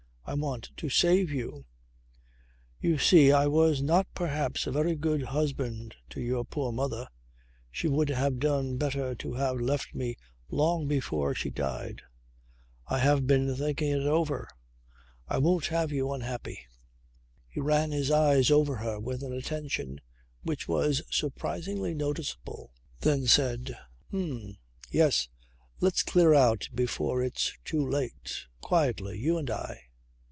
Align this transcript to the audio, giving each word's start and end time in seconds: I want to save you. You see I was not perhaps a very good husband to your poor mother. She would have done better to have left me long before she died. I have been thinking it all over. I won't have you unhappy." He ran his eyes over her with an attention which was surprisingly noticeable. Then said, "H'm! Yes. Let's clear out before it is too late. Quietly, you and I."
I 0.23 0.35
want 0.35 0.69
to 0.77 0.87
save 0.89 1.29
you. 1.29 1.65
You 2.79 2.97
see 2.99 3.33
I 3.33 3.47
was 3.47 3.81
not 3.81 4.07
perhaps 4.15 4.65
a 4.65 4.71
very 4.71 4.95
good 4.95 5.23
husband 5.23 5.93
to 6.09 6.21
your 6.21 6.45
poor 6.45 6.71
mother. 6.71 7.09
She 7.69 7.89
would 7.89 8.07
have 8.07 8.39
done 8.39 8.77
better 8.77 9.13
to 9.13 9.33
have 9.33 9.59
left 9.59 9.93
me 9.93 10.15
long 10.49 10.87
before 10.87 11.35
she 11.35 11.49
died. 11.49 12.03
I 12.87 12.99
have 12.99 13.27
been 13.27 13.53
thinking 13.57 13.91
it 13.91 14.07
all 14.07 14.19
over. 14.21 14.47
I 15.27 15.37
won't 15.37 15.65
have 15.67 15.91
you 15.91 16.13
unhappy." 16.13 16.61
He 17.49 17.59
ran 17.59 17.91
his 17.91 18.09
eyes 18.09 18.49
over 18.49 18.77
her 18.77 19.01
with 19.01 19.23
an 19.23 19.33
attention 19.33 19.99
which 20.43 20.65
was 20.65 21.01
surprisingly 21.09 21.93
noticeable. 21.93 22.71
Then 23.01 23.27
said, 23.27 23.77
"H'm! 24.13 24.55
Yes. 24.91 25.27
Let's 25.81 26.03
clear 26.03 26.33
out 26.33 26.69
before 26.73 27.21
it 27.21 27.35
is 27.35 27.53
too 27.65 27.85
late. 27.85 28.45
Quietly, 28.61 29.19
you 29.19 29.37
and 29.37 29.49
I." 29.51 29.81